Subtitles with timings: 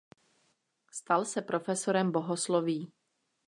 [0.91, 2.91] Stal se profesorem bohosloví.